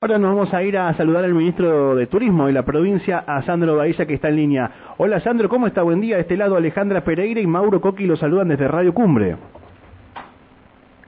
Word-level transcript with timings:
Ahora 0.00 0.16
nos 0.16 0.32
vamos 0.32 0.54
a 0.54 0.62
ir 0.62 0.78
a 0.78 0.94
saludar 0.94 1.24
al 1.24 1.34
ministro 1.34 1.96
de 1.96 2.06
Turismo 2.06 2.46
de 2.46 2.52
la 2.52 2.62
provincia, 2.62 3.18
a 3.26 3.42
Sandro 3.42 3.74
Bahía, 3.74 4.06
que 4.06 4.14
está 4.14 4.28
en 4.28 4.36
línea. 4.36 4.70
Hola 4.96 5.18
Sandro, 5.18 5.48
¿cómo 5.48 5.66
está? 5.66 5.82
Buen 5.82 6.00
día. 6.00 6.14
De 6.14 6.20
este 6.22 6.36
lado 6.36 6.54
Alejandra 6.54 7.00
Pereira 7.00 7.40
y 7.40 7.48
Mauro 7.48 7.80
Coqui 7.80 8.06
lo 8.06 8.14
saludan 8.16 8.46
desde 8.46 8.68
Radio 8.68 8.94
Cumbre. 8.94 9.34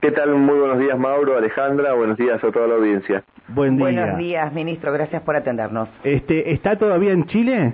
¿Qué 0.01 0.11
tal? 0.11 0.35
Muy 0.35 0.59
buenos 0.59 0.77
días 0.79 0.99
Mauro, 0.99 1.37
Alejandra, 1.37 1.93
buenos 1.93 2.17
días 2.17 2.43
a 2.43 2.51
toda 2.51 2.67
la 2.67 2.75
audiencia. 2.75 3.23
Buen 3.47 3.77
día. 3.77 3.85
Buenos 3.85 4.17
días, 4.17 4.51
ministro, 4.51 4.91
gracias 4.91 5.21
por 5.21 5.37
atendernos. 5.37 5.87
Este, 6.03 6.51
¿Está 6.51 6.75
todavía 6.75 7.13
en 7.13 7.27
Chile? 7.27 7.73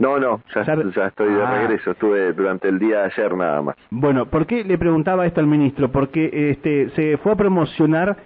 No, 0.00 0.18
no, 0.18 0.42
ya, 0.54 0.64
ya 0.64 1.06
estoy 1.06 1.32
de 1.32 1.42
Ah. 1.42 1.60
regreso, 1.62 1.92
estuve 1.92 2.34
durante 2.34 2.68
el 2.68 2.78
día 2.78 2.98
de 2.98 3.04
ayer 3.06 3.34
nada 3.34 3.62
más. 3.62 3.74
Bueno, 3.88 4.26
¿por 4.26 4.46
qué 4.46 4.64
le 4.64 4.76
preguntaba 4.76 5.24
esto 5.24 5.40
al 5.40 5.46
ministro? 5.46 5.90
Porque 5.90 6.50
este, 6.50 6.90
se 6.90 7.16
fue 7.16 7.32
a 7.32 7.36
promocionar 7.36 8.16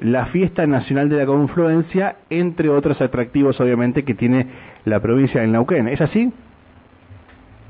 la 0.00 0.26
fiesta 0.26 0.66
nacional 0.66 1.08
de 1.08 1.16
la 1.16 1.26
confluencia, 1.26 2.16
entre 2.30 2.68
otros 2.68 3.00
atractivos 3.00 3.60
obviamente 3.60 4.04
que 4.04 4.14
tiene 4.14 4.46
la 4.84 5.00
provincia 5.00 5.40
de 5.40 5.48
Neuquén. 5.48 5.88
¿Es 5.88 6.00
así? 6.00 6.32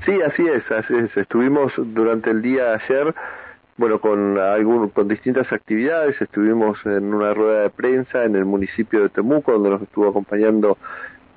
Sí, 0.05 0.13
así 0.21 0.47
es, 0.47 0.71
así 0.71 0.93
es. 0.95 1.15
Estuvimos 1.17 1.73
durante 1.77 2.31
el 2.31 2.41
día 2.41 2.73
ayer, 2.73 3.13
bueno, 3.77 3.99
con 3.99 4.37
algún, 4.37 4.89
con 4.89 5.07
distintas 5.07 5.51
actividades. 5.51 6.19
Estuvimos 6.21 6.77
en 6.85 7.13
una 7.13 7.33
rueda 7.33 7.63
de 7.63 7.69
prensa 7.69 8.23
en 8.23 8.35
el 8.35 8.45
municipio 8.45 9.01
de 9.01 9.09
Temuco, 9.09 9.51
donde 9.51 9.71
nos 9.71 9.81
estuvo 9.81 10.07
acompañando 10.07 10.77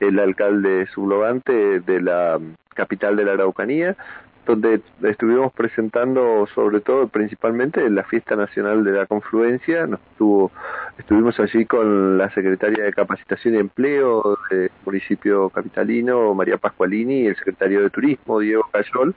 el 0.01 0.19
alcalde 0.19 0.87
sublogante 0.87 1.81
de 1.81 2.01
la 2.01 2.39
capital 2.75 3.17
de 3.17 3.25
la 3.25 3.33
Araucanía, 3.33 3.97
donde 4.47 4.81
estuvimos 5.03 5.53
presentando 5.53 6.47
sobre 6.55 6.81
todo, 6.81 7.07
principalmente, 7.09 7.89
la 7.89 8.03
fiesta 8.05 8.35
nacional 8.35 8.83
de 8.85 8.93
la 8.93 9.07
confluencia. 9.07 9.87
Nos 9.87 10.01
estuvo, 10.13 10.51
estuvimos 10.99 11.39
allí 11.39 11.65
con 11.65 12.19
la 12.19 12.29
secretaria 12.35 12.85
de 12.85 12.93
Capacitación 12.93 13.55
y 13.55 13.59
Empleo 13.59 14.39
del 14.51 14.71
municipio 14.85 15.49
capitalino, 15.51 16.35
María 16.35 16.59
Pascualini, 16.59 17.21
y 17.21 17.27
el 17.27 17.37
secretario 17.37 17.83
de 17.83 17.91
Turismo, 17.91 18.41
Diego 18.41 18.69
Cayol. 18.73 19.15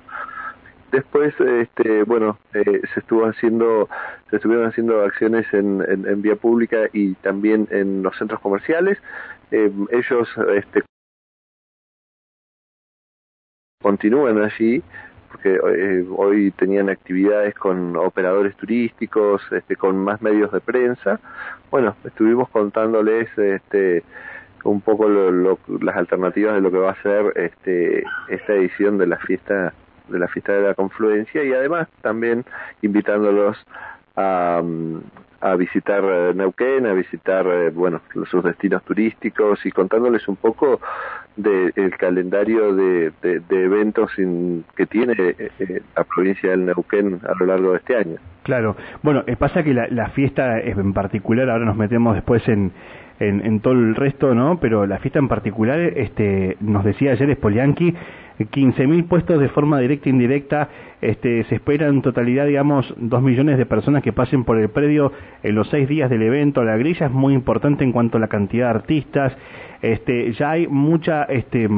Después, 0.92 1.34
este, 1.40 2.04
bueno, 2.04 2.38
eh, 2.54 2.82
se 2.94 3.00
estuvo 3.00 3.26
haciendo, 3.26 3.90
se 4.30 4.36
estuvieron 4.36 4.68
haciendo 4.68 5.02
acciones 5.02 5.46
en, 5.54 5.84
en, 5.90 6.22
vía 6.22 6.36
pública 6.36 6.88
y 6.94 7.16
también 7.16 7.68
en 7.72 8.04
los 8.04 8.16
centros 8.18 8.40
comerciales. 8.40 8.98
Eh, 9.52 9.72
ellos, 9.92 10.30
este, 10.56 10.84
continúan 13.86 14.42
allí 14.42 14.82
porque 15.46 15.60
eh, 15.80 16.06
hoy 16.16 16.52
tenían 16.52 16.90
actividades 16.90 17.54
con 17.56 17.96
operadores 17.98 18.56
turísticos, 18.56 19.42
este, 19.52 19.76
con 19.76 19.98
más 19.98 20.22
medios 20.22 20.52
de 20.52 20.60
prensa. 20.60 21.20
Bueno, 21.70 21.96
estuvimos 22.04 22.50
contándoles 22.50 23.30
este, 23.38 24.04
un 24.64 24.82
poco 24.82 25.08
lo, 25.08 25.60
las 25.82 25.96
alternativas 25.96 26.56
de 26.56 26.62
lo 26.62 26.72
que 26.72 26.78
va 26.78 26.92
a 26.92 27.02
ser 27.02 27.34
este, 27.36 28.04
esta 28.30 28.54
edición 28.54 28.98
de 28.98 29.08
la 29.08 29.18
fiesta 29.18 29.74
de 30.08 30.20
la 30.20 30.28
fiesta 30.28 30.54
de 30.54 30.62
la 30.62 30.76
confluencia 30.76 31.44
y 31.44 31.52
además 31.52 31.88
también 32.02 32.46
invitándolos 32.84 33.58
a, 34.16 34.62
a 35.42 35.56
visitar 35.56 36.04
Neuquén, 36.36 36.86
a 36.86 36.94
visitar 36.94 37.46
eh, 37.48 37.70
bueno 37.70 38.02
sus 38.30 38.44
destinos 38.44 38.84
turísticos 38.84 39.66
y 39.66 39.72
contándoles 39.72 40.28
un 40.28 40.38
poco 40.38 40.80
del 41.36 41.74
de, 41.74 41.92
calendario 41.92 42.74
de, 42.74 43.12
de, 43.22 43.64
eventos 43.64 44.12
que 44.76 44.86
tiene 44.86 45.14
eh, 45.18 45.82
la 45.96 46.04
provincia 46.04 46.50
del 46.50 46.66
Neuquén 46.66 47.20
a 47.28 47.34
lo 47.38 47.46
largo 47.46 47.72
de 47.72 47.78
este 47.78 47.96
año. 47.96 48.16
Claro, 48.44 48.76
bueno, 49.04 49.24
eh, 49.28 49.36
pasa 49.36 49.64
que 49.64 49.74
la, 49.74 49.88
la 49.90 50.10
fiesta 50.10 50.60
en 50.60 50.94
particular, 50.94 51.50
ahora 51.50 51.66
nos 51.66 51.76
metemos 51.76 52.16
después 52.16 52.48
en, 52.48 52.72
en, 53.20 53.46
en, 53.46 53.60
todo 53.60 53.74
el 53.74 53.96
resto, 53.96 54.36
¿no? 54.36 54.60
Pero 54.60 54.86
la 54.86 55.00
fiesta 55.00 55.20
en 55.20 55.28
particular, 55.28 55.80
este, 55.80 56.58
nos 56.60 56.84
decía 56.84 57.12
ayer 57.12 57.34
Spolianki, 57.36 57.94
15.000 58.40 59.08
puestos 59.08 59.40
de 59.40 59.48
forma 59.50 59.80
directa 59.80 60.10
e 60.10 60.12
indirecta, 60.12 60.70
este, 61.02 61.44
se 61.46 61.56
espera 61.56 61.88
en 61.88 62.02
totalidad, 62.02 62.46
digamos, 62.46 62.94
2 62.98 63.22
millones 63.22 63.58
de 63.58 63.66
personas 63.66 64.04
que 64.04 64.12
pasen 64.12 64.44
por 64.44 64.58
el 64.58 64.70
predio 64.70 65.12
en 65.44 65.56
los 65.56 65.70
seis 65.70 65.88
días 65.88 66.10
del 66.10 66.22
evento. 66.22 66.64
La 66.64 66.76
grilla 66.76 67.06
es 67.06 67.12
muy 67.12 67.34
importante 67.34 67.84
en 67.84 67.92
cuanto 67.92 68.18
a 68.18 68.20
la 68.20 68.28
cantidad 68.28 68.66
de 68.66 68.80
artistas. 68.80 69.38
Este, 69.82 70.34
ya 70.34 70.52
hay 70.52 70.68
mucha 70.68 71.24
este, 71.24 71.70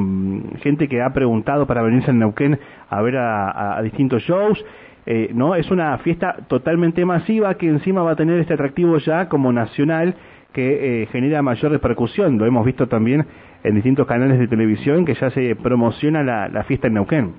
gente 0.62 0.88
que 0.88 1.02
ha 1.02 1.14
preguntado 1.14 1.68
para 1.68 1.82
venirse 1.82 2.10
en 2.10 2.20
Neuquén 2.20 2.60
a 2.90 3.02
ver 3.02 3.18
a, 3.18 3.52
a, 3.52 3.78
a 3.78 3.82
distintos 3.84 4.24
shows. 4.24 4.64
Eh, 5.10 5.32
no 5.34 5.56
es 5.56 5.72
una 5.72 5.98
fiesta 6.00 6.36
totalmente 6.50 7.06
masiva 7.06 7.54
que 7.54 7.68
encima 7.68 8.02
va 8.02 8.12
a 8.12 8.16
tener 8.18 8.40
este 8.40 8.56
atractivo 8.56 8.98
ya 8.98 9.30
como 9.30 9.54
nacional 9.54 10.16
que 10.54 11.04
eh, 11.04 11.06
genera 11.08 11.42
mayor 11.42 11.72
repercusión. 11.72 12.38
Lo 12.38 12.46
hemos 12.46 12.66
visto 12.66 12.88
también 12.88 13.26
en 13.64 13.76
distintos 13.76 14.08
canales 14.08 14.40
de 14.40 14.48
televisión 14.48 15.06
que 15.06 15.14
ya 15.14 15.30
se 15.32 15.56
promociona 15.56 16.24
la, 16.24 16.48
la 16.48 16.64
fiesta 16.64 16.88
en 16.88 16.94
Neuquén. 16.96 17.34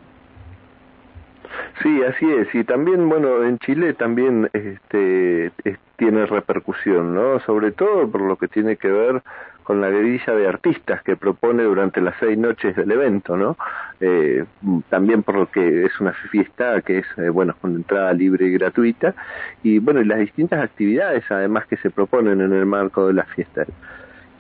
Sí, 1.83 2.03
así 2.03 2.27
es. 2.31 2.55
Y 2.55 2.65
también, 2.65 3.09
bueno, 3.09 3.45
en 3.45 3.59
Chile 3.59 3.95
también 3.95 4.51
este, 4.53 5.47
es, 5.65 5.79
tiene 5.97 6.27
repercusión, 6.27 7.15
¿no? 7.15 7.41
Sobre 7.41 7.71
todo 7.73 8.11
por 8.11 8.21
lo 8.21 8.37
que 8.37 8.49
tiene 8.49 8.77
que 8.77 8.89
ver 8.89 9.23
con 9.69 9.83
la 9.83 9.91
grilla 9.91 10.33
de 10.35 10.49
artistas 10.49 11.03
que 11.03 11.15
propone 11.15 11.63
durante 11.63 12.01
las 12.01 12.15
seis 12.19 12.39
noches 12.39 12.75
del 12.75 12.91
evento, 12.91 13.37
¿no? 13.37 13.59
Eh, 14.01 14.47
también 14.89 15.23
por 15.23 15.35
lo 15.35 15.51
que 15.51 15.85
es 15.85 16.01
una 16.01 16.15
fiesta 16.31 16.81
que 16.81 17.01
es, 17.01 17.07
eh, 17.19 17.29
bueno, 17.29 17.55
con 17.61 17.75
entrada 17.75 18.15
libre 18.15 18.47
y 18.47 18.53
gratuita, 18.53 19.15
y 19.63 19.79
bueno, 19.79 20.01
y 20.01 20.07
las 20.07 20.21
distintas 20.21 20.65
actividades 20.65 21.23
además 21.31 21.67
que 21.67 21.77
se 21.77 21.91
proponen 21.91 22.41
en 22.41 22.55
el 22.55 22.65
marco 22.65 23.09
de 23.09 23.13
la 23.13 23.25
fiesta. 23.25 23.67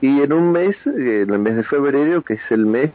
Y 0.00 0.22
en 0.22 0.32
un 0.32 0.50
mes, 0.50 0.74
eh, 0.86 1.24
en 1.26 1.30
el 1.30 1.40
mes 1.40 1.56
de 1.56 1.64
febrero, 1.64 2.22
que 2.22 2.34
es 2.34 2.50
el 2.50 2.64
mes 2.64 2.90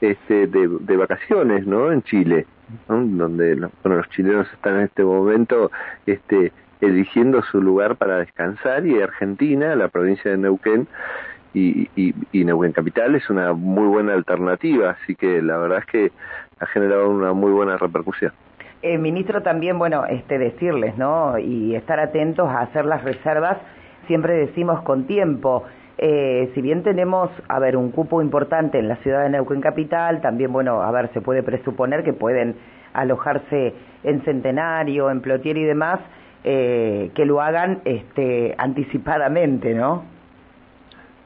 este, 0.00 0.46
de, 0.46 0.68
de 0.78 0.96
vacaciones, 0.96 1.66
¿no? 1.66 1.90
En 1.90 2.04
Chile, 2.04 2.46
¿no? 2.88 3.04
donde 3.04 3.56
bueno, 3.56 3.96
los 3.96 4.08
chilenos 4.10 4.46
están 4.52 4.76
en 4.76 4.82
este 4.82 5.02
momento 5.02 5.72
este, 6.06 6.52
eligiendo 6.80 7.42
su 7.42 7.60
lugar 7.60 7.96
para 7.96 8.18
descansar 8.18 8.86
y 8.86 9.00
Argentina, 9.00 9.74
la 9.74 9.88
provincia 9.88 10.30
de 10.30 10.36
Neuquén, 10.36 10.86
y, 11.54 11.88
y, 11.96 12.14
y 12.32 12.44
Neuquén 12.44 12.72
Capital 12.72 13.14
es 13.14 13.30
una 13.30 13.52
muy 13.52 13.86
buena 13.86 14.12
alternativa, 14.12 14.90
así 14.90 15.14
que 15.14 15.40
la 15.40 15.56
verdad 15.56 15.78
es 15.78 15.86
que 15.86 16.12
ha 16.60 16.66
generado 16.66 17.08
una 17.08 17.32
muy 17.32 17.52
buena 17.52 17.78
repercusión. 17.78 18.32
Eh, 18.82 18.98
ministro, 18.98 19.42
también, 19.42 19.78
bueno, 19.78 20.04
este, 20.04 20.38
decirles, 20.38 20.98
¿no? 20.98 21.38
Y 21.38 21.74
estar 21.74 21.98
atentos 22.00 22.50
a 22.50 22.60
hacer 22.60 22.84
las 22.84 23.02
reservas, 23.02 23.56
siempre 24.06 24.34
decimos 24.34 24.82
con 24.82 25.06
tiempo. 25.06 25.64
Eh, 25.96 26.50
si 26.54 26.60
bien 26.60 26.82
tenemos, 26.82 27.30
a 27.48 27.58
ver, 27.60 27.78
un 27.78 27.92
cupo 27.92 28.20
importante 28.20 28.78
en 28.78 28.88
la 28.88 28.96
ciudad 28.96 29.22
de 29.22 29.30
Neuquén 29.30 29.62
Capital, 29.62 30.20
también, 30.20 30.52
bueno, 30.52 30.82
a 30.82 30.90
ver, 30.90 31.10
se 31.14 31.22
puede 31.22 31.42
presuponer 31.42 32.04
que 32.04 32.12
pueden 32.12 32.56
alojarse 32.92 33.72
en 34.02 34.22
Centenario, 34.24 35.10
en 35.10 35.22
Plotier 35.22 35.56
y 35.56 35.64
demás, 35.64 36.00
eh, 36.42 37.10
que 37.14 37.24
lo 37.24 37.40
hagan 37.40 37.80
este, 37.86 38.54
anticipadamente, 38.58 39.72
¿no? 39.72 40.13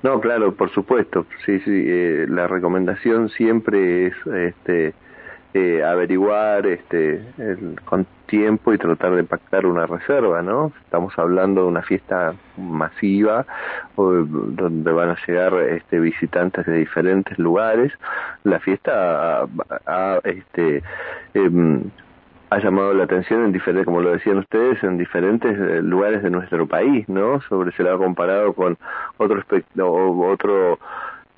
No, 0.03 0.21
claro, 0.21 0.55
por 0.55 0.71
supuesto. 0.71 1.27
Sí, 1.45 1.59
sí. 1.61 1.85
Eh, 1.87 2.27
la 2.29 2.47
recomendación 2.47 3.29
siempre 3.31 4.07
es 4.07 4.15
este, 4.27 4.95
eh, 5.55 5.83
averiguar 5.83 6.67
este, 6.67 7.23
el, 7.39 7.81
con 7.85 8.07
tiempo 8.27 8.73
y 8.73 8.79
tratar 8.79 9.17
de 9.17 9.25
pactar 9.25 9.67
una 9.67 9.87
reserva, 9.87 10.43
¿no? 10.43 10.73
Estamos 10.85 11.19
hablando 11.19 11.63
de 11.63 11.69
una 11.69 11.83
fiesta 11.83 12.35
masiva 12.57 13.47
donde 13.97 14.93
van 14.93 15.11
a 15.11 15.17
llegar 15.27 15.55
este, 15.55 15.99
visitantes 15.99 16.67
de 16.67 16.75
diferentes 16.75 17.37
lugares. 17.39 17.93
La 18.45 18.61
fiesta 18.61 19.41
ha, 19.41 19.47
ha 19.87 20.21
este, 20.23 20.83
eh, 21.35 21.81
ha 22.51 22.59
llamado 22.59 22.95
la 22.95 23.05
atención 23.05 23.45
en 23.45 23.53
diferentes, 23.53 23.85
como 23.85 24.01
lo 24.01 24.13
decían 24.13 24.39
ustedes, 24.39 24.83
en 24.83 24.97
diferentes 24.97 25.59
eh, 25.59 25.83
lugares 25.83 26.23
de 26.23 26.31
nuestro 26.31 26.67
país, 26.67 27.09
¿no? 27.09 27.41
Sobre 27.43 27.73
se 27.73 27.83
lo 27.83 27.95
ha 27.95 27.99
comparado 27.99 28.53
con 28.55 28.79
otro 29.19 29.43
otro 29.77 30.79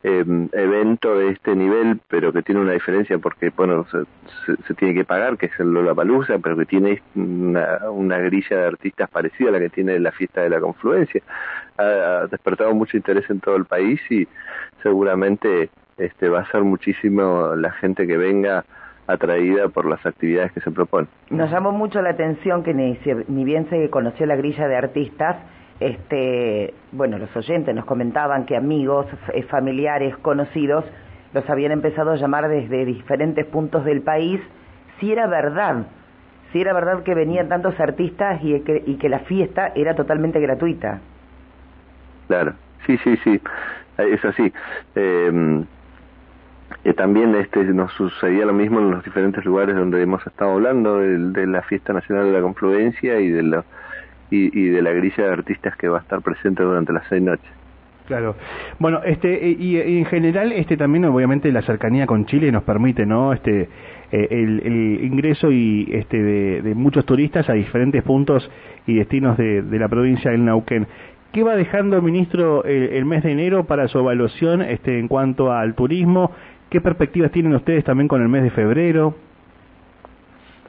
eh, 0.03 0.25
evento 0.53 1.19
de 1.19 1.31
este 1.31 1.57
nivel, 1.57 2.01
pero 2.09 2.33
que 2.33 2.43
tiene 2.43 2.61
una 2.61 2.73
diferencia 2.73 3.19
porque, 3.19 3.51
bueno, 3.51 3.87
se, 3.91 4.05
se, 4.47 4.63
se 4.63 4.75
tiene 4.75 4.95
que 4.95 5.05
pagar, 5.05 5.37
que 5.37 5.47
es 5.47 5.61
el 5.61 5.73
Lollapalooza, 5.73 6.39
pero 6.39 6.57
que 6.57 6.67
tiene 6.67 7.03
una, 7.15 7.91
una, 7.91 8.19
grilla 8.19 8.57
de 8.57 8.67
artistas 8.67 9.11
parecida 9.11 9.51
a 9.51 9.53
la 9.53 9.59
que 9.59 9.69
tiene 9.71 9.99
la 9.99 10.13
fiesta 10.13 10.43
de 10.43 10.51
la 10.51 10.61
confluencia. 10.61 11.23
Ha, 11.77 11.83
ha 11.83 12.27
despertado 12.29 12.73
mucho 12.75 12.97
interés 12.97 13.29
en 13.31 13.41
todo 13.41 13.57
el 13.57 13.65
país 13.65 14.01
y 14.11 14.27
seguramente 14.83 15.71
este 15.99 16.29
va 16.29 16.41
a 16.41 16.51
ser 16.51 16.63
muchísimo 16.63 17.55
la 17.57 17.73
gente 17.73 18.07
que 18.07 18.17
venga 18.17 18.65
atraída 19.13 19.69
por 19.69 19.87
las 19.87 20.05
actividades 20.05 20.53
que 20.53 20.61
se 20.61 20.71
proponen. 20.71 21.09
Nos 21.31 21.51
llamó 21.51 21.73
mucho 21.73 22.01
la 22.03 22.11
atención 22.11 22.63
que 22.63 22.75
ni, 22.75 22.99
ni 23.29 23.45
bien 23.45 23.69
se 23.71 23.91
conoció 23.91 24.27
la 24.27 24.37
grilla 24.37 24.69
de 24.69 24.77
artistas, 24.77 25.37
este, 25.81 26.75
bueno, 26.93 27.17
los 27.19 27.35
oyentes 27.35 27.75
nos 27.75 27.87
comentaban 27.87 28.45
que 28.45 28.57
amigos, 28.57 29.07
familiares, 29.49 30.17
conocidos, 30.19 30.85
los 31.33 31.49
habían 31.49 31.73
empezado 31.73 32.13
a 32.13 32.17
llamar 32.17 32.49
desde 32.49 32.85
diferentes 32.85 33.47
puntos 33.47 33.85
del 33.85 34.03
país, 34.03 34.41
si 34.99 35.11
era 35.11 35.27
verdad, 35.27 35.87
si 36.53 36.61
era 36.61 36.75
verdad 36.75 37.03
que 37.03 37.15
venían 37.15 37.49
tantos 37.49 37.79
artistas 37.81 38.41
y 38.43 38.61
que, 38.61 38.83
y 38.85 38.97
que 38.97 39.09
la 39.09 39.21
fiesta 39.21 39.73
era 39.75 39.95
totalmente 39.95 40.39
gratuita. 40.41 41.01
Claro, 42.29 42.53
sí, 42.87 42.99
sí, 42.99 43.17
sí, 43.25 43.41
es 43.97 44.25
así. 44.25 44.53
Eh, 44.95 45.65
eh, 46.85 46.95
también 46.95 47.35
este 47.35 47.63
nos 47.65 47.93
sucedía 47.93 48.47
lo 48.47 48.55
mismo 48.55 48.81
en 48.81 48.91
los 48.91 49.05
diferentes 49.05 49.45
lugares 49.45 49.77
donde 49.77 50.01
hemos 50.01 50.27
estado 50.27 50.53
hablando 50.53 50.99
de, 50.99 51.47
la 51.47 51.63
fiesta 51.63 51.93
nacional 51.93 52.27
de 52.27 52.33
la 52.33 52.41
confluencia 52.41 53.21
y 53.21 53.29
de 53.29 53.43
la 53.43 53.65
y, 54.31 54.69
de 54.69 54.81
la 54.81 54.93
grilla 54.93 55.25
de 55.25 55.33
artistas 55.33 55.77
que 55.77 55.89
va 55.89 55.99
a 55.99 56.01
estar 56.03 56.23
presente 56.23 56.63
durante 56.63 56.93
las 56.93 57.05
seis 57.09 57.23
noches 57.23 57.51
Claro. 58.07 58.35
Bueno, 58.81 59.03
este 59.05 59.51
y, 59.51 59.77
en 59.77 60.05
general 60.05 60.51
este 60.51 60.77
también 60.77 61.05
obviamente 61.05 61.53
la 61.53 61.63
cercanía 61.63 62.07
con 62.07 62.27
Chile 62.27 62.51
nos 62.51 62.65
permite, 62.65 63.07
¿no? 63.07 63.33
Este 63.33 63.69
eh, 64.11 64.29
el, 64.31 65.05
ingreso 65.05 65.53
y 65.53 65.89
este 65.93 66.21
de, 66.21 66.75
muchos 66.75 67.07
turistas 67.07 67.49
a 67.49 67.53
diferentes 67.53 68.03
puntos 68.03 68.51
y 68.87 68.97
destinos 68.97 69.37
de, 69.37 69.63
de 69.63 69.79
la 69.79 69.89
provincia 69.89 70.33
del 70.33 70.45
Nauquén. 70.45 70.89
¿Qué 71.33 71.45
va 71.45 71.55
dejando, 71.55 72.03
ministro, 72.03 72.65
el, 72.65 72.89
el, 72.95 73.05
mes 73.05 73.23
de 73.23 73.31
enero 73.31 73.63
para 73.63 73.87
su 73.87 74.01
evaluación 74.01 74.63
este, 74.63 74.99
en 74.99 75.07
cuanto 75.07 75.53
al 75.53 75.77
turismo 75.77 76.33
¿Qué 76.71 76.81
perspectivas 76.81 77.33
tienen 77.33 77.53
ustedes 77.57 77.85
también 77.85 78.07
con 78.07 78.23
el 78.23 78.29
mes 78.29 78.45
de 78.45 78.51
febrero? 78.51 79.17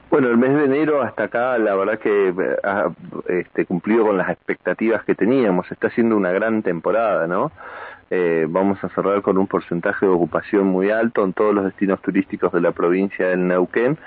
Bueno, 0.09 0.29
el 0.29 0.37
mes 0.37 0.51
de 0.55 0.65
enero 0.65 1.03
hasta 1.03 1.25
acá, 1.25 1.57
la 1.59 1.75
verdad 1.75 1.99
que 1.99 2.29
eh, 2.29 2.33
ha 2.63 2.89
este, 3.29 3.65
cumplido 3.65 4.07
con 4.07 4.17
las 4.17 4.29
expectativas 4.29 5.03
que 5.05 5.13
teníamos. 5.13 5.71
Está 5.71 5.91
siendo 5.91 6.17
una 6.17 6.31
gran 6.31 6.63
temporada, 6.63 7.27
¿no? 7.27 7.51
Eh, 8.09 8.47
vamos 8.49 8.83
a 8.83 8.89
cerrar 8.89 9.21
con 9.21 9.37
un 9.37 9.45
porcentaje 9.45 10.07
de 10.07 10.11
ocupación 10.11 10.65
muy 10.65 10.89
alto 10.89 11.23
en 11.23 11.33
todos 11.33 11.53
los 11.53 11.65
destinos 11.65 12.01
turísticos 12.01 12.51
de 12.51 12.61
la 12.61 12.71
provincia 12.71 13.27
del 13.27 13.47
Neuquén. 13.47 13.97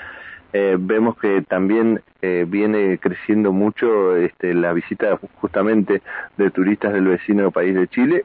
Eh, 0.52 0.76
vemos 0.78 1.16
que 1.16 1.42
también 1.42 2.02
viene 2.20 2.98
creciendo 2.98 3.52
mucho 3.52 4.16
este, 4.16 4.54
la 4.54 4.72
visita 4.72 5.18
justamente 5.40 6.00
de 6.38 6.50
turistas 6.50 6.94
del 6.94 7.06
vecino 7.06 7.50
país 7.50 7.74
de 7.74 7.86
Chile. 7.86 8.24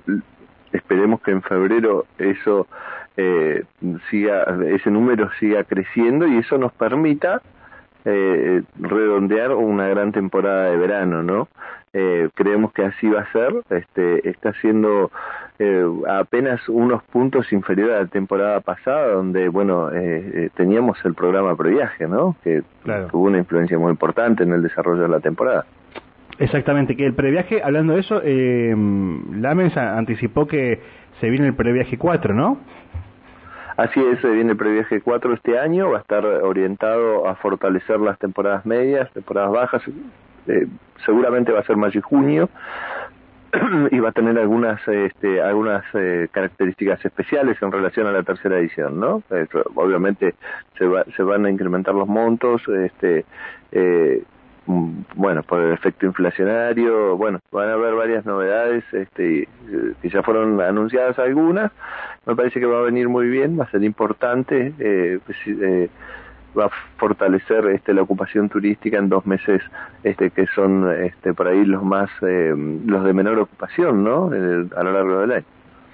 Esperemos 0.71 1.21
que 1.21 1.31
en 1.31 1.41
febrero 1.41 2.05
eso 2.17 2.65
eh, 3.17 3.63
siga, 4.09 4.45
ese 4.67 4.89
número 4.91 5.29
siga 5.39 5.63
creciendo 5.63 6.27
y 6.27 6.37
eso 6.37 6.57
nos 6.57 6.71
permita 6.73 7.41
eh, 8.05 8.63
redondear 8.79 9.51
una 9.51 9.87
gran 9.87 10.11
temporada 10.11 10.71
de 10.71 10.77
verano, 10.77 11.23
¿no? 11.23 11.47
Eh, 11.91 12.29
creemos 12.35 12.71
que 12.71 12.85
así 12.85 13.09
va 13.09 13.21
a 13.21 13.31
ser, 13.31 13.51
este, 13.71 14.29
está 14.29 14.53
siendo 14.53 15.11
eh, 15.57 15.85
apenas 16.07 16.69
unos 16.69 17.03
puntos 17.03 17.51
inferior 17.51 17.91
a 17.91 18.01
la 18.01 18.05
temporada 18.05 18.61
pasada, 18.61 19.13
donde, 19.13 19.49
bueno, 19.49 19.89
eh, 19.91 20.49
teníamos 20.55 21.03
el 21.03 21.15
programa 21.15 21.55
previaje, 21.55 22.07
¿no? 22.07 22.35
Que 22.43 22.63
tuvo 23.11 23.25
una 23.25 23.39
influencia 23.39 23.77
muy 23.77 23.91
importante 23.91 24.43
en 24.43 24.53
el 24.53 24.61
desarrollo 24.61 25.01
de 25.01 25.09
la 25.09 25.19
temporada. 25.19 25.65
Exactamente, 26.39 26.95
que 26.95 27.05
el 27.05 27.13
previaje, 27.13 27.61
hablando 27.61 27.93
de 27.93 27.99
eso, 27.99 28.21
eh, 28.23 28.73
Lamens 29.35 29.75
anticipó 29.75 30.47
que 30.47 30.79
se 31.19 31.29
viene 31.29 31.47
el 31.47 31.53
previaje 31.53 31.97
4, 31.97 32.33
¿no? 32.33 32.57
Así 33.77 33.99
es, 33.99 34.21
viene 34.21 34.51
el 34.51 34.57
previaje 34.57 35.01
4 35.01 35.33
este 35.33 35.57
año, 35.57 35.91
va 35.91 35.99
a 35.99 36.01
estar 36.01 36.25
orientado 36.25 37.27
a 37.27 37.35
fortalecer 37.35 37.99
las 37.99 38.19
temporadas 38.19 38.65
medias, 38.65 39.09
temporadas 39.13 39.51
bajas, 39.51 39.81
eh, 40.47 40.67
seguramente 41.05 41.51
va 41.51 41.59
a 41.59 41.63
ser 41.63 41.77
mayo 41.77 41.99
y 41.99 42.01
junio, 42.01 42.49
y 43.91 43.99
va 43.99 44.09
a 44.09 44.11
tener 44.11 44.37
algunas 44.37 44.85
este, 44.87 45.41
algunas 45.41 45.83
eh, 45.93 46.27
características 46.31 47.03
especiales 47.05 47.57
en 47.61 47.71
relación 47.71 48.05
a 48.07 48.11
la 48.11 48.23
tercera 48.23 48.59
edición, 48.59 48.99
¿no? 48.99 49.23
obviamente 49.75 50.35
se, 50.77 50.85
va, 50.85 51.05
se 51.15 51.23
van 51.23 51.45
a 51.45 51.49
incrementar 51.49 51.95
los 51.95 52.07
montos, 52.07 52.61
este, 52.67 53.25
eh, 53.71 54.23
bueno, 55.15 55.41
por 55.41 55.61
el 55.61 55.73
efecto 55.73 56.05
inflacionario, 56.05 57.17
bueno, 57.17 57.39
van 57.51 57.69
a 57.69 57.73
haber 57.73 57.95
varias 57.95 58.25
novedades 58.25 58.83
este, 58.93 59.41
eh, 59.41 59.47
que 59.99 60.09
ya 60.09 60.21
fueron 60.21 60.61
anunciadas 60.61 61.17
algunas, 61.17 61.71
me 62.27 62.35
parece 62.35 62.59
que 62.59 62.67
va 62.67 62.79
a 62.79 62.83
venir 62.83 63.09
muy 63.09 63.27
bien, 63.27 63.59
va 63.59 63.63
a 63.63 63.71
ser 63.71 63.83
importante, 63.83 64.73
eh, 64.77 65.19
pues, 65.25 65.37
eh, 65.47 65.89
va 66.55 66.65
a 66.65 66.69
fortalecer 66.97 67.65
este, 67.67 67.95
la 67.95 68.03
ocupación 68.03 68.47
turística 68.47 68.99
en 68.99 69.09
dos 69.09 69.25
meses 69.25 69.61
este, 70.03 70.29
que 70.29 70.45
son 70.53 70.91
este, 71.03 71.33
por 71.33 71.47
ahí 71.47 71.65
los 71.65 71.83
más, 71.83 72.09
los 72.21 73.03
de 73.03 73.13
menor 73.13 73.39
ocupación, 73.39 74.03
¿no? 74.03 74.27
a 74.27 74.83
lo 74.83 74.91
largo 74.91 75.21
del 75.21 75.31
año. 75.31 75.45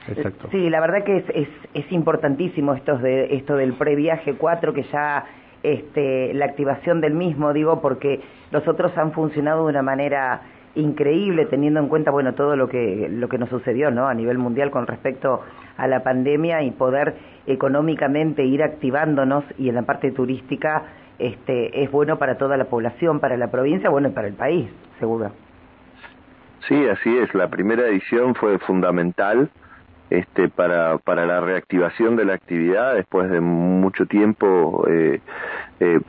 Exacto. 0.08 0.50
Sí, 0.52 0.70
la 0.70 0.82
verdad 0.82 1.04
que 1.04 1.18
es, 1.18 1.26
es, 1.34 1.48
es 1.74 1.92
importantísimo 1.92 2.74
esto, 2.74 2.98
de, 2.98 3.36
esto 3.36 3.56
del 3.56 3.74
previaje 3.74 4.36
4 4.36 4.74
que 4.74 4.84
ya 4.84 5.26
este, 5.74 6.34
la 6.34 6.46
activación 6.46 7.02
del 7.02 7.14
mismo, 7.14 7.54
digo, 7.54 7.82
porque 7.82 8.22
los 8.52 8.68
otros 8.68 8.98
han 8.98 9.12
funcionado 9.14 9.64
de 9.66 9.72
una 9.72 9.82
manera 9.82 10.42
increíble 10.76 11.46
teniendo 11.46 11.80
en 11.80 11.88
cuenta 11.88 12.12
bueno 12.12 12.34
todo 12.34 12.58
lo 12.58 12.68
que 12.68 13.08
lo 13.10 13.30
que 13.30 13.38
nos 13.38 13.48
sucedió 13.48 13.92
no 13.92 14.10
a 14.10 14.14
nivel 14.14 14.38
mundial 14.38 14.72
con 14.72 14.86
respecto 14.88 15.42
a 15.78 15.88
la 15.88 16.04
pandemia 16.04 16.64
y 16.64 16.72
poder 16.72 17.16
económicamente 17.48 18.44
ir 18.44 18.62
activándonos 18.62 19.46
y 19.58 19.70
en 19.70 19.76
la 19.76 19.84
parte 19.84 20.12
turística 20.12 20.84
este 21.18 21.82
es 21.82 21.90
bueno 21.90 22.18
para 22.18 22.38
toda 22.38 22.58
la 22.58 22.66
población 22.66 23.22
para 23.22 23.38
la 23.38 23.48
provincia 23.48 23.90
bueno 23.90 24.10
y 24.10 24.12
para 24.12 24.28
el 24.28 24.34
país 24.34 24.68
seguro. 25.00 25.32
Sí 26.68 26.88
así 26.88 27.16
es. 27.20 27.34
La 27.34 27.48
primera 27.48 27.88
edición 27.88 28.36
fue 28.36 28.58
fundamental 28.60 29.50
este, 30.10 30.50
para, 30.50 30.98
para 31.00 31.26
la 31.26 31.42
reactivación 31.42 32.16
de 32.16 32.26
la 32.26 32.34
actividad. 32.34 32.96
Después 32.96 33.30
de 33.30 33.40
mucho 33.40 34.06
tiempo, 34.06 34.86
eh, 34.90 35.20
eh, 35.80 36.00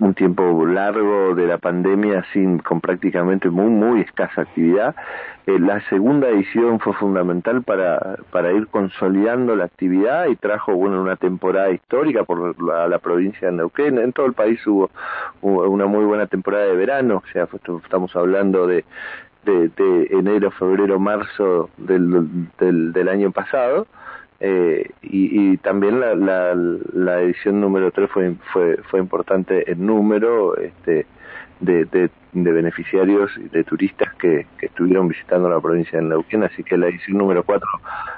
un 0.00 0.14
tiempo 0.14 0.64
largo 0.66 1.34
de 1.34 1.46
la 1.46 1.58
pandemia 1.58 2.24
sin 2.32 2.58
con 2.58 2.80
prácticamente 2.80 3.50
muy 3.50 3.70
muy 3.70 4.00
escasa 4.00 4.42
actividad. 4.42 4.94
Eh, 5.46 5.58
la 5.58 5.80
segunda 5.90 6.28
edición 6.28 6.80
fue 6.80 6.94
fundamental 6.94 7.62
para, 7.62 8.16
para 8.30 8.52
ir 8.52 8.66
consolidando 8.68 9.54
la 9.56 9.64
actividad 9.64 10.26
y 10.28 10.36
trajo 10.36 10.74
bueno 10.74 11.02
una 11.02 11.16
temporada 11.16 11.70
histórica 11.70 12.24
por 12.24 12.60
la, 12.62 12.88
la 12.88 12.98
provincia 12.98 13.50
de 13.50 13.56
Neuquén. 13.56 13.98
En 13.98 14.12
todo 14.12 14.26
el 14.26 14.32
país 14.32 14.66
hubo, 14.66 14.90
hubo 15.42 15.68
una 15.68 15.86
muy 15.86 16.04
buena 16.04 16.26
temporada 16.26 16.64
de 16.64 16.76
verano, 16.76 17.22
o 17.24 17.32
sea, 17.32 17.46
estamos 17.82 18.16
hablando 18.16 18.66
de 18.66 18.84
de, 19.44 20.08
enero, 20.10 20.50
febrero, 20.50 20.98
marzo 20.98 21.70
del, 21.76 22.48
del, 22.58 23.08
año 23.08 23.30
pasado. 23.30 23.86
Eh, 24.46 24.90
y, 25.00 25.56
también 25.58 26.00
la, 26.00 26.14
la, 26.14 26.54
la, 26.54 27.22
edición 27.22 27.62
número 27.62 27.90
3 27.90 28.10
fue, 28.10 28.34
fue, 28.52 28.76
fue 28.90 29.00
importante 29.00 29.70
en 29.70 29.86
número 29.86 30.54
este, 30.58 31.06
de, 31.60 31.86
de, 31.86 32.10
de 32.34 32.52
beneficiarios 32.52 33.30
y 33.38 33.48
de 33.48 33.64
turistas 33.64 34.12
que, 34.16 34.46
que, 34.58 34.66
estuvieron 34.66 35.08
visitando 35.08 35.48
la 35.48 35.60
provincia 35.62 35.98
de 35.98 36.04
Neuquén, 36.04 36.42
así 36.44 36.62
que 36.62 36.76
la 36.76 36.88
edición 36.88 37.16
número 37.16 37.42
4 37.42 37.66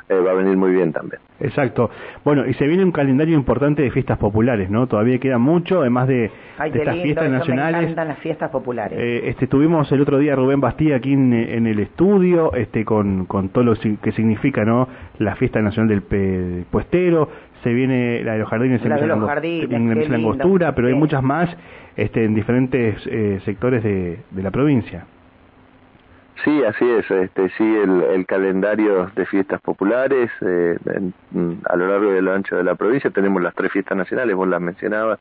eh, 0.08 0.14
va 0.14 0.30
a 0.30 0.34
venir 0.34 0.56
muy 0.56 0.72
bien 0.72 0.92
también. 0.92 1.20
Exacto. 1.40 1.90
Bueno, 2.24 2.46
y 2.46 2.54
se 2.54 2.66
viene 2.66 2.84
un 2.84 2.92
calendario 2.92 3.34
importante 3.34 3.82
de 3.82 3.90
fiestas 3.90 4.18
populares, 4.18 4.70
¿no? 4.70 4.86
Todavía 4.86 5.18
queda 5.18 5.38
mucho, 5.38 5.80
además 5.80 6.06
de, 6.08 6.30
estas 6.64 6.96
fiestas 7.02 7.30
nacionales. 7.30 7.96
Me 7.96 8.04
las 8.04 8.18
fiestas 8.18 8.50
populares. 8.50 8.98
Eh, 8.98 9.28
este, 9.28 9.46
tuvimos 9.46 9.90
el 9.90 10.00
otro 10.00 10.18
día 10.18 10.36
Rubén 10.36 10.60
Bastía 10.60 10.96
aquí 10.96 11.12
en, 11.12 11.32
en, 11.32 11.66
el 11.66 11.80
estudio, 11.80 12.52
este, 12.54 12.84
con, 12.84 13.26
con 13.26 13.48
todo 13.48 13.64
lo 13.64 13.74
que 13.74 14.12
significa, 14.12 14.64
¿no? 14.64 14.88
La 15.18 15.34
fiesta 15.34 15.60
nacional 15.60 15.88
del 15.88 16.66
puestero, 16.70 17.28
se 17.62 17.72
viene 17.72 18.22
la 18.22 18.34
de 18.34 18.38
los 18.38 18.48
jardines 18.48 18.80
en, 18.82 18.88
la 18.90 20.16
Angostura, 20.16 20.74
pero 20.74 20.86
hay 20.86 20.94
muchas 20.94 21.22
más 21.22 21.50
este, 21.96 22.24
en 22.24 22.34
diferentes 22.34 23.04
eh, 23.06 23.40
sectores 23.44 23.82
de, 23.82 24.20
de, 24.30 24.42
la 24.42 24.52
provincia. 24.52 25.06
Sí, 26.44 26.62
así 26.64 26.88
es. 26.88 27.10
Este, 27.10 27.48
sí, 27.56 27.64
el, 27.64 28.26
calendario 28.26 29.10
de 29.14 29.26
fiestas 29.26 29.60
populares 29.60 30.30
eh, 30.42 30.76
a 31.64 31.76
lo 31.76 31.88
largo 31.88 32.14
y 32.14 32.20
lo 32.20 32.32
ancho 32.32 32.56
de 32.56 32.64
la 32.64 32.74
provincia 32.74 33.10
tenemos 33.10 33.42
las 33.42 33.54
tres 33.54 33.72
fiestas 33.72 33.96
nacionales. 33.96 34.36
Vos 34.36 34.48
las 34.48 34.60
mencionabas: 34.60 35.18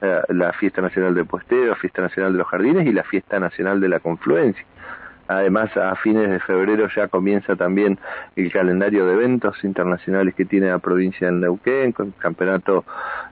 eh, 0.00 0.20
la 0.28 0.52
fiesta 0.52 0.80
nacional 0.80 1.14
de 1.14 1.24
Puestero, 1.24 1.76
fiesta 1.76 2.02
nacional 2.02 2.32
de 2.32 2.38
los 2.38 2.48
Jardines 2.48 2.86
y 2.86 2.92
la 2.92 3.04
fiesta 3.04 3.38
nacional 3.38 3.80
de 3.80 3.88
la 3.88 4.00
Confluencia. 4.00 4.64
Además, 5.26 5.74
a 5.76 5.94
fines 5.96 6.28
de 6.28 6.38
febrero 6.40 6.86
ya 6.94 7.08
comienza 7.08 7.56
también 7.56 7.98
el 8.36 8.52
calendario 8.52 9.06
de 9.06 9.14
eventos 9.14 9.64
internacionales 9.64 10.34
que 10.34 10.44
tiene 10.44 10.68
la 10.68 10.78
provincia 10.78 11.28
de 11.28 11.32
Neuquén, 11.32 11.92
con 11.92 12.08
el 12.08 12.14
Campeonato 12.18 12.84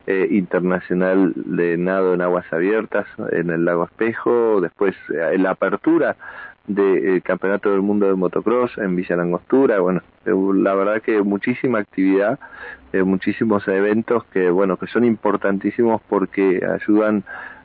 eh, 0.07 0.27
Internacional 0.31 1.33
de 1.37 1.77
Nado 1.77 2.15
en 2.15 2.23
Aguas 2.23 2.51
Abiertas 2.51 3.07
en 3.31 3.51
el 3.51 3.67
Lago 3.67 3.85
Espejo, 3.85 4.61
después 4.63 4.97
eh, 5.15 5.37
la 5.39 5.51
apertura 5.51 6.17
del 6.67 7.23
Campeonato 7.23 7.71
del 7.71 7.83
Mundo 7.83 8.07
de 8.07 8.15
Motocross 8.15 8.79
en 8.79 8.97
Villa 8.97 9.17
Langostura, 9.17 9.81
bueno, 9.81 10.01
eh, 10.27 10.33
la 10.55 10.75
verdad 10.75 11.03
que 11.03 11.23
muchísima 11.23 11.81
actividad, 11.81 12.39
muchísimos 13.05 13.67
eventos 13.69 14.25
que, 14.25 14.51
bueno, 14.51 14.77
que 14.77 14.87
son 14.87 15.05
importantísimos 15.05 16.03
porque 16.09 16.61
ayudan 16.63 17.25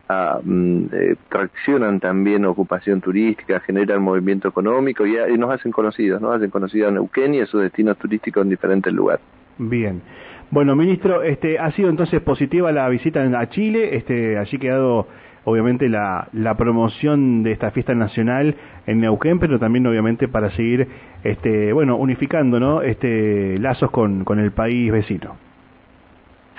a, 0.09 0.39
mm, 0.41 0.85
eh, 0.91 1.15
traccionan 1.29 1.99
también 1.99 2.45
ocupación 2.45 3.01
turística, 3.01 3.59
generan 3.61 4.01
movimiento 4.01 4.47
económico 4.47 5.05
y, 5.05 5.15
nos 5.37 5.51
hacen 5.51 5.71
conocidos, 5.71 6.21
nos 6.21 6.35
hacen 6.35 6.49
conocidos 6.49 6.89
a 6.89 6.91
Neuquén 6.91 7.33
y 7.33 7.41
a 7.41 7.45
sus 7.45 7.61
destinos 7.61 7.97
turísticos 7.97 8.43
en 8.43 8.49
diferentes 8.49 8.93
lugares. 8.93 9.23
Bien. 9.57 10.01
Bueno, 10.49 10.75
ministro, 10.75 11.23
este, 11.23 11.59
ha 11.59 11.71
sido 11.71 11.89
entonces 11.89 12.21
positiva 12.21 12.71
la 12.71 12.87
visita 12.87 13.21
a 13.21 13.49
Chile, 13.49 13.97
este, 13.97 14.37
allí 14.37 14.57
quedado 14.57 15.07
obviamente 15.47 15.87
la, 15.87 16.27
la 16.33 16.57
promoción 16.57 17.41
de 17.41 17.53
esta 17.53 17.71
fiesta 17.71 17.95
nacional 17.95 18.55
en 18.85 18.99
Neuquén, 18.99 19.39
pero 19.39 19.57
también 19.59 19.87
obviamente 19.87 20.27
para 20.27 20.51
seguir, 20.51 20.89
este, 21.23 21.71
bueno, 21.71 21.95
unificando, 21.95 22.59
¿no? 22.59 22.81
Este, 22.81 23.57
lazos 23.57 23.89
con, 23.89 24.25
con 24.25 24.39
el 24.39 24.51
país 24.51 24.91
vecino. 24.91 25.37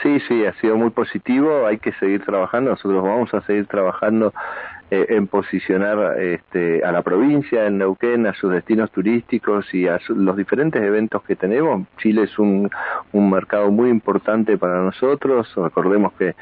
Sí, 0.02 0.18
sí, 0.26 0.46
ha 0.46 0.54
sido 0.54 0.78
muy 0.78 0.88
positivo, 0.88 1.66
hay 1.66 1.76
que 1.76 1.92
seguir 1.92 2.24
trabajando, 2.24 2.70
nosotros 2.70 3.02
vamos 3.02 3.34
a 3.34 3.42
seguir 3.42 3.66
trabajando 3.66 4.32
en 4.90 5.26
posicionar 5.26 6.18
este, 6.20 6.84
a 6.84 6.92
la 6.92 7.02
provincia, 7.02 7.66
en 7.66 7.78
Neuquén, 7.78 8.26
a 8.26 8.34
sus 8.34 8.52
destinos 8.52 8.90
turísticos 8.90 9.72
y 9.74 9.86
a 9.86 9.98
los 10.08 10.36
diferentes 10.36 10.82
eventos 10.82 11.22
que 11.22 11.36
tenemos. 11.36 11.86
Chile 11.98 12.22
es 12.22 12.38
un, 12.38 12.70
un 13.12 13.30
mercado 13.30 13.70
muy 13.70 13.90
importante 13.90 14.56
para 14.56 14.82
nosotros, 14.82 15.52
recordemos 15.56 16.12
que 16.14 16.34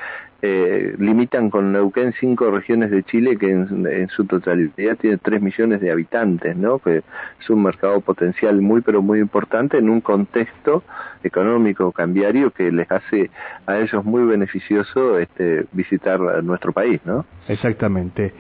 eh, 0.43 0.95
limitan 0.99 1.49
con 1.49 1.73
Neuquén 1.73 2.13
cinco 2.21 2.51
regiones 2.51 2.91
de 2.91 3.03
Chile 3.05 3.39
que 3.39 3.51
en, 3.51 4.09
su 4.11 4.27
totalidad 4.27 4.97
tiene 5.01 5.17
tres 5.17 5.41
millones 5.41 5.81
de 5.81 5.91
habitantes, 5.91 6.55
¿no? 6.57 6.79
Que 6.79 6.99
es 6.99 7.51
un 7.51 7.63
mercado 7.63 8.03
potencial 8.03 8.61
muy 8.61 8.83
pero 8.83 9.01
muy 9.01 9.19
importante 9.19 9.79
en 9.79 9.89
un 9.89 10.03
contexto 10.03 10.85
económico 11.25 11.91
cambiario 11.91 12.51
que 12.51 12.71
les 12.71 12.91
hace 12.93 13.31
a 13.67 13.79
ellos 13.79 14.05
muy 14.05 14.25
beneficioso 14.25 15.19
este, 15.19 15.65
visitar 15.73 16.21
nuestro 16.45 16.73
país, 16.73 17.01
¿no? 17.07 17.25
Exactamente. 17.49 18.35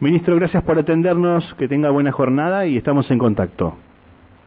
Ministro, 0.00 0.36
gracias 0.36 0.62
por 0.62 0.78
atendernos, 0.78 1.54
que 1.58 1.68
tenga 1.68 1.90
buena 1.90 2.12
jornada 2.12 2.66
y 2.66 2.76
estamos 2.76 3.10
en 3.10 3.18
contacto. 3.18 3.76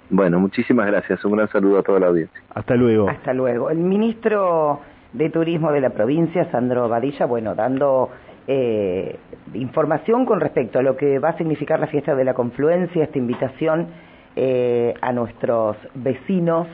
Bueno, 0.10 0.40
muchísimas 0.40 0.88
gracias. 0.88 1.24
Un 1.26 1.34
gran 1.34 1.48
saludo 1.50 1.80
a 1.80 1.84
toda 1.84 2.00
la 2.00 2.08
audiencia. 2.08 2.42
Hasta 2.54 2.76
luego. 2.76 3.10
Hasta 3.10 3.34
luego. 3.34 3.70
El 3.70 3.80
ministro 3.80 4.80
de 5.14 5.30
Turismo 5.30 5.72
de 5.72 5.82
la 5.82 5.92
provincia, 5.92 6.50
Sandro 6.52 6.90
Badilla, 6.90 7.26
bueno, 7.26 7.56
dando 7.56 8.10
eh, 8.48 9.18
información 9.54 10.26
con 10.26 10.40
respecto 10.40 10.80
a 10.80 10.82
lo 10.82 10.98
que 10.98 11.20
va 11.20 11.30
a 11.30 11.38
significar 11.38 11.80
la 11.80 11.88
fiesta 11.88 12.16
de 12.16 12.24
la 12.26 12.34
confluencia, 12.34 13.04
esta 13.04 13.18
invitación 13.18 13.88
eh, 14.36 14.94
a 15.02 15.14
nuestros 15.14 15.78
vecinos 15.94 16.68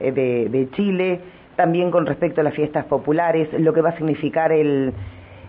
eh, 0.00 0.12
de, 0.12 0.68
Chile, 0.72 1.20
también 1.56 1.90
con 1.90 2.06
respecto 2.06 2.40
a 2.40 2.44
las 2.44 2.54
fiestas 2.54 2.84
populares, 2.84 3.48
lo 3.58 3.72
que 3.72 3.80
va 3.80 3.90
a 3.90 3.96
significar 3.96 4.52
el, 4.52 4.92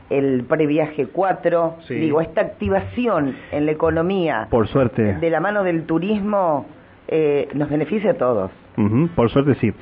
el 0.09 0.43
previaje 0.43 1.07
4, 1.07 1.75
digo, 1.89 2.21
esta 2.21 2.41
activación 2.41 3.35
en 3.51 3.65
la 3.65 3.71
economía, 3.71 4.47
por 4.49 4.67
suerte, 4.67 5.15
de 5.15 5.29
la 5.29 5.39
mano 5.39 5.63
del 5.63 5.83
turismo, 5.83 6.65
nos 7.53 7.69
beneficia 7.69 8.11
a 8.11 8.13
todos. 8.15 8.51
por 9.15 9.29
suerte 9.29 9.55
sí. 9.55 9.73